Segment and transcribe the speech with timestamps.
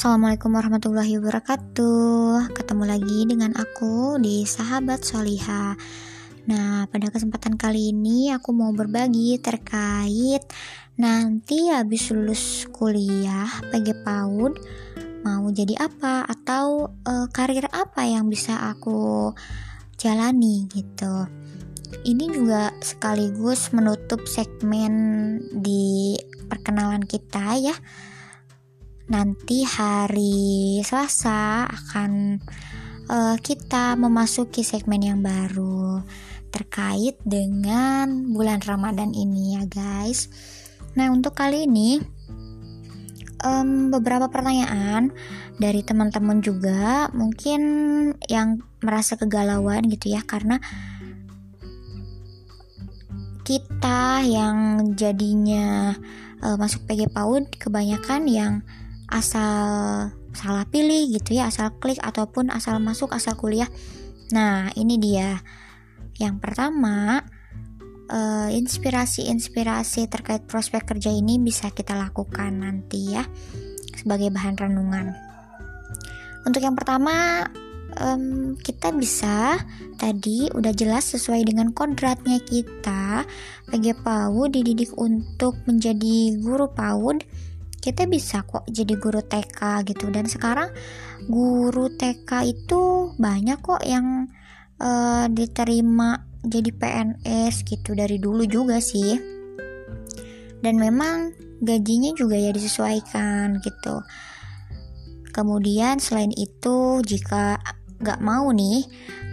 [0.00, 2.56] Assalamualaikum warahmatullahi wabarakatuh.
[2.56, 5.76] Ketemu lagi dengan aku di Sahabat Soliha
[6.48, 10.40] Nah pada kesempatan kali ini aku mau berbagi terkait
[10.96, 14.56] Nanti habis lulus kuliah PG PAUD
[15.20, 19.36] Mau jadi apa atau uh, karir apa yang bisa aku
[20.00, 21.28] jalani gitu.
[22.08, 26.16] Ini juga sekaligus menutup segmen di
[26.48, 27.76] perkenalan kita ya
[29.10, 32.38] nanti hari Selasa akan
[33.10, 36.06] uh, kita memasuki segmen yang baru
[36.54, 40.30] terkait dengan bulan Ramadan ini ya guys.
[40.94, 41.98] Nah untuk kali ini
[43.42, 45.10] um, beberapa pertanyaan
[45.58, 47.60] dari teman-teman juga mungkin
[48.30, 50.62] yang merasa kegalauan gitu ya karena
[53.42, 55.98] kita yang jadinya
[56.46, 58.52] uh, masuk PG PAUD kebanyakan yang
[59.10, 63.68] asal salah pilih gitu ya asal klik ataupun asal masuk asal kuliah.
[64.30, 65.42] Nah ini dia.
[66.16, 67.26] Yang pertama
[68.08, 73.26] eh, inspirasi-inspirasi terkait prospek kerja ini bisa kita lakukan nanti ya
[73.98, 75.12] sebagai bahan renungan.
[76.46, 77.44] Untuk yang pertama
[77.98, 79.58] um, kita bisa
[79.98, 83.26] tadi udah jelas sesuai dengan kodratnya kita
[83.68, 87.24] PG PAUD dididik untuk menjadi guru PAUD
[87.80, 90.12] kita bisa kok jadi guru TK gitu.
[90.12, 90.70] Dan sekarang
[91.26, 94.28] guru TK itu banyak kok yang
[94.78, 99.16] uh, diterima jadi PNS gitu dari dulu juga sih.
[100.60, 101.32] Dan memang
[101.64, 104.04] gajinya juga ya disesuaikan gitu.
[105.30, 107.56] Kemudian selain itu jika
[108.00, 108.84] gak mau nih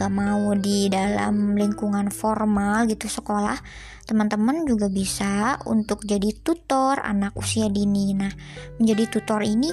[0.00, 3.60] gak mau di dalam lingkungan formal gitu sekolah
[4.04, 8.12] teman-teman juga bisa untuk jadi tutor anak usia dini.
[8.12, 8.32] Nah,
[8.76, 9.72] menjadi tutor ini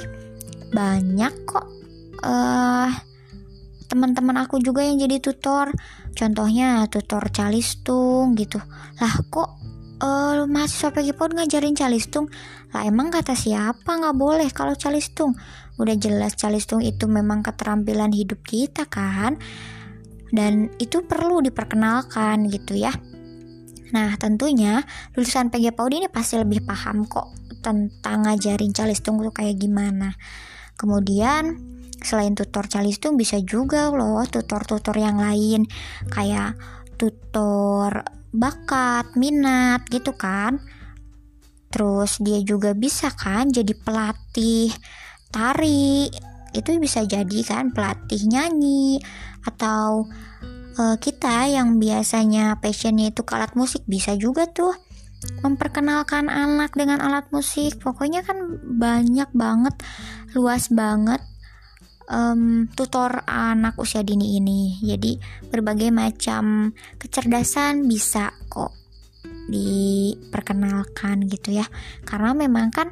[0.72, 1.68] banyak kok
[2.24, 2.90] uh,
[3.92, 5.76] teman-teman aku juga yang jadi tutor.
[6.16, 8.60] Contohnya tutor calistung gitu.
[9.04, 9.60] Lah kok
[10.02, 12.28] uh, mahasiswa PG POD ngajarin calistung?
[12.74, 15.38] Lah emang kata siapa nggak boleh kalau calistung?
[15.78, 19.38] Udah jelas calistung itu memang keterampilan hidup kita kan?
[20.32, 22.92] Dan itu perlu diperkenalkan gitu ya.
[23.92, 27.28] Nah, tentunya lulusan PG PAUD ini pasti lebih paham kok
[27.60, 30.16] tentang ngajarin calistung itu kayak gimana.
[30.80, 31.60] Kemudian,
[32.00, 35.70] selain tutor calistung bisa juga loh tutor-tutor yang lain
[36.10, 36.58] kayak
[36.98, 40.60] tutor bakat, minat gitu kan.
[41.72, 44.72] Terus dia juga bisa kan jadi pelatih
[45.32, 46.12] tari.
[46.52, 49.00] Itu bisa jadi kan pelatih nyanyi
[49.48, 50.04] atau
[50.78, 54.76] uh, kita yang biasanya passionnya itu ke alat musik bisa juga tuh
[55.46, 59.76] memperkenalkan anak dengan alat musik pokoknya kan banyak banget
[60.34, 61.22] luas banget
[62.10, 64.80] um, tutor anak usia dini ini.
[64.82, 65.18] Jadi
[65.50, 68.74] berbagai macam kecerdasan bisa kok
[69.52, 71.68] diperkenalkan gitu ya.
[72.08, 72.90] Karena memang kan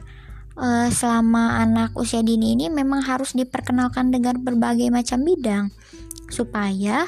[0.59, 5.71] uh, selama anak usia dini ini memang harus diperkenalkan dengan berbagai macam bidang.
[6.29, 7.07] Supaya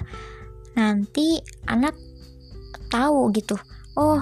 [0.73, 1.37] nanti
[1.67, 1.93] anak
[2.91, 3.55] tahu gitu
[3.95, 4.19] oh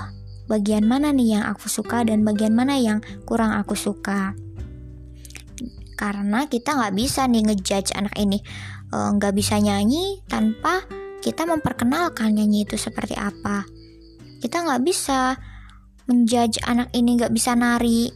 [0.50, 4.34] bagian mana nih yang aku suka dan bagian mana yang kurang aku suka
[6.00, 8.40] karena kita nggak bisa nih ngejudge anak ini.
[8.96, 10.88] Eh, nggak e, bisa nyanyi tanpa
[11.20, 13.68] kita memperkenalkan nyanyi itu seperti apa.
[14.40, 15.36] Kita nggak bisa
[16.08, 18.08] menjudge anak ini nggak bisa nari.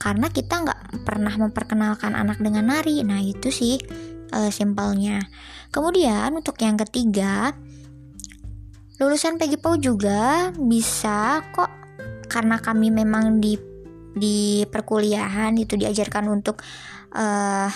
[0.00, 3.04] Karena kita nggak pernah memperkenalkan anak dengan nari.
[3.04, 3.76] Nah itu sih
[4.32, 5.20] uh, simpelnya.
[5.68, 7.52] Kemudian untuk yang ketiga,
[8.96, 11.68] lulusan PGPO juga bisa kok.
[12.32, 13.73] Karena kami memang di
[14.14, 16.62] di perkuliahan itu diajarkan untuk
[17.14, 17.70] uh,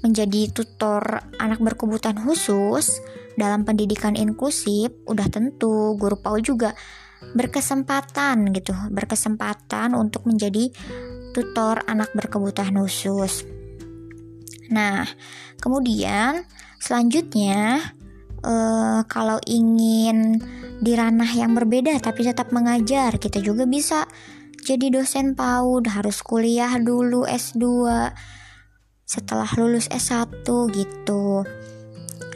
[0.00, 1.00] menjadi tutor
[1.36, 3.04] anak berkebutuhan khusus
[3.36, 6.72] dalam pendidikan inklusif udah tentu guru PAU juga
[7.36, 10.72] berkesempatan gitu berkesempatan untuk menjadi
[11.36, 13.44] tutor anak berkebutuhan khusus.
[14.72, 15.04] Nah,
[15.60, 16.48] kemudian
[16.80, 17.92] selanjutnya
[18.42, 20.40] uh, kalau ingin
[20.80, 24.08] di ranah yang berbeda tapi tetap mengajar, kita juga bisa
[24.62, 27.88] jadi dosen PAUD, harus kuliah dulu S2
[29.08, 31.42] setelah lulus S1 gitu.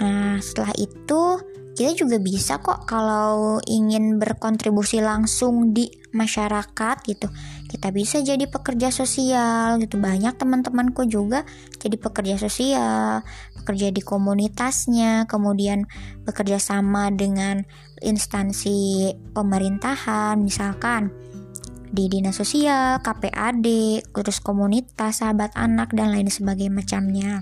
[0.03, 1.39] Nah, setelah itu
[1.75, 7.27] kita juga bisa kok kalau ingin berkontribusi langsung di masyarakat gitu.
[7.67, 9.99] Kita bisa jadi pekerja sosial gitu.
[9.99, 11.43] Banyak teman-temanku juga
[11.83, 13.27] jadi pekerja sosial
[13.65, 15.89] bekerja di komunitasnya kemudian
[16.29, 17.65] bekerja sama dengan
[18.05, 21.09] instansi pemerintahan misalkan
[21.95, 23.67] di dinas sosial, KPAD,
[24.11, 27.33] terus komunitas, sahabat anak dan lain sebagainya macamnya.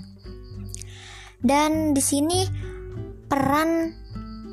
[1.41, 2.45] Dan di sini
[3.25, 3.91] peran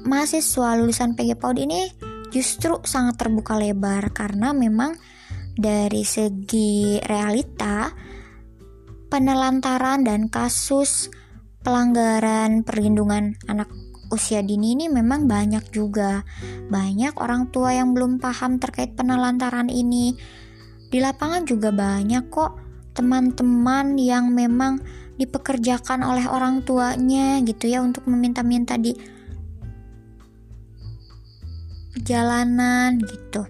[0.08, 1.92] mahasiswa lulusan PG PAUD ini
[2.32, 4.96] justru sangat terbuka lebar karena memang
[5.52, 7.92] dari segi realita
[9.12, 11.12] penelantaran dan kasus
[11.60, 13.68] pelanggaran perlindungan anak
[14.10, 16.26] usia dini ini memang banyak juga.
[16.68, 20.18] Banyak orang tua yang belum paham terkait penelantaran ini.
[20.90, 22.58] Di lapangan juga banyak kok
[22.92, 24.82] teman-teman yang memang
[25.16, 28.96] dipekerjakan oleh orang tuanya gitu ya untuk meminta-minta di
[32.02, 33.46] jalanan gitu.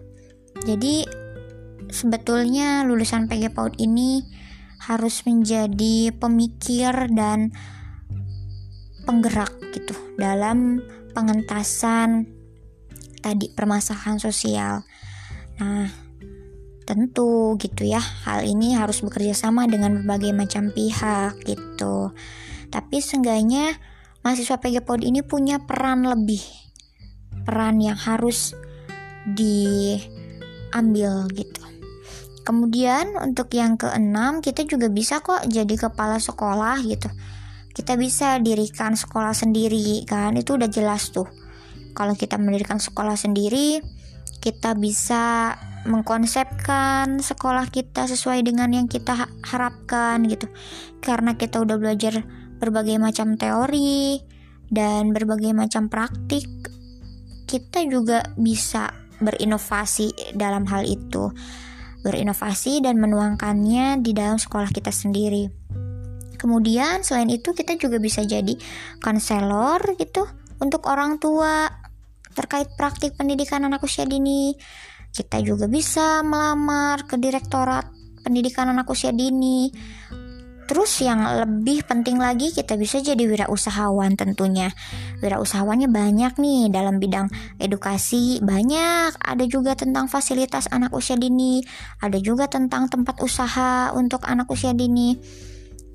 [0.66, 1.08] Jadi
[1.88, 4.20] sebetulnya lulusan PG PAUD ini
[4.80, 7.52] harus menjadi pemikir dan
[9.10, 10.78] penggerak gitu dalam
[11.10, 12.30] pengentasan
[13.18, 14.86] tadi permasalahan sosial.
[15.58, 15.90] Nah,
[16.86, 22.14] tentu gitu ya, hal ini harus bekerja sama dengan berbagai macam pihak gitu.
[22.70, 23.74] Tapi seenggaknya
[24.22, 26.46] mahasiswa PG PAUD ini punya peran lebih.
[27.42, 28.54] Peran yang harus
[29.26, 30.06] diambil
[31.34, 31.66] gitu.
[32.46, 37.10] Kemudian untuk yang keenam kita juga bisa kok jadi kepala sekolah gitu.
[37.80, 41.24] Kita bisa dirikan sekolah sendiri kan itu udah jelas tuh.
[41.96, 43.80] Kalau kita mendirikan sekolah sendiri,
[44.44, 45.56] kita bisa
[45.88, 50.44] mengkonsepkan sekolah kita sesuai dengan yang kita harapkan gitu.
[51.00, 52.20] Karena kita udah belajar
[52.60, 54.20] berbagai macam teori
[54.68, 56.44] dan berbagai macam praktik,
[57.48, 58.92] kita juga bisa
[59.24, 61.32] berinovasi dalam hal itu
[62.00, 65.59] berinovasi dan menuangkannya di dalam sekolah kita sendiri.
[66.40, 68.56] Kemudian selain itu kita juga bisa jadi
[69.04, 70.24] konselor gitu
[70.56, 71.68] untuk orang tua
[72.32, 74.56] terkait praktik pendidikan anak usia dini.
[75.12, 77.92] Kita juga bisa melamar ke Direktorat
[78.22, 79.74] Pendidikan Anak Usia Dini
[80.70, 84.70] Terus yang lebih penting lagi kita bisa jadi wirausahawan tentunya.
[85.18, 87.26] Wirausahawannya banyak nih dalam bidang
[87.58, 91.58] edukasi banyak, ada juga tentang fasilitas anak usia dini,
[91.98, 95.18] ada juga tentang tempat usaha untuk anak usia dini.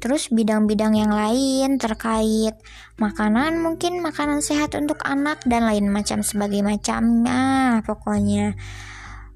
[0.05, 2.53] Terus bidang-bidang yang lain terkait
[3.01, 8.53] makanan mungkin makanan sehat untuk anak dan lain macam sebagai macamnya pokoknya.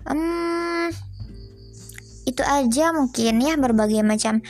[0.05, 0.93] Hmm,
[2.29, 4.45] itu aja mungkin ya berbagai macam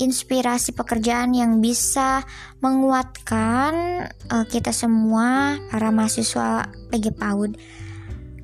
[0.00, 2.24] inspirasi pekerjaan yang bisa
[2.64, 7.60] menguatkan uh, kita semua para mahasiswa PG PAUD.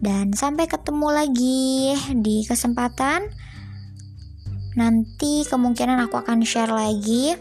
[0.04, 3.32] Dan sampai ketemu lagi di kesempatan
[4.76, 7.34] nanti kemungkinan aku akan share lagi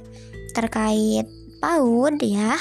[0.56, 1.28] terkait
[1.60, 2.56] PAUD ya.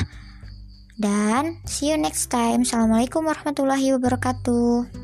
[0.95, 2.63] Dan see you next time.
[2.63, 5.04] Assalamualaikum warahmatullahi wabarakatuh.